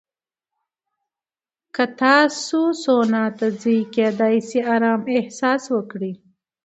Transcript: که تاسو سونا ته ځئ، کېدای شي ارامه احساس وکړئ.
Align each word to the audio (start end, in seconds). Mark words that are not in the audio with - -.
که 1.75 1.83
تاسو 1.99 2.61
سونا 2.83 3.23
ته 3.37 3.47
ځئ، 3.61 3.77
کېدای 3.95 4.37
شي 4.47 4.59
ارامه 4.73 5.11
احساس 5.19 5.63
وکړئ. 5.75 6.13